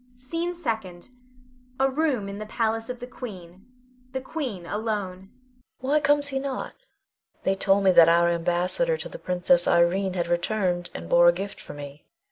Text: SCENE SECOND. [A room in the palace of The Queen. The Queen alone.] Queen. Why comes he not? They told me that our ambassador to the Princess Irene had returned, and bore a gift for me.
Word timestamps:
SCENE 0.15 0.55
SECOND. 0.55 1.09
[A 1.79 1.87
room 1.87 2.27
in 2.27 2.39
the 2.39 2.47
palace 2.47 2.89
of 2.89 2.99
The 2.99 3.05
Queen. 3.05 3.67
The 4.13 4.19
Queen 4.21 4.65
alone.] 4.65 5.29
Queen. 5.79 5.91
Why 5.91 5.99
comes 5.99 6.29
he 6.29 6.39
not? 6.39 6.73
They 7.43 7.53
told 7.53 7.83
me 7.83 7.91
that 7.91 8.09
our 8.09 8.27
ambassador 8.29 8.97
to 8.97 9.07
the 9.09 9.19
Princess 9.19 9.67
Irene 9.67 10.15
had 10.15 10.25
returned, 10.27 10.89
and 10.95 11.07
bore 11.07 11.27
a 11.27 11.31
gift 11.31 11.61
for 11.61 11.75
me. 11.75 12.03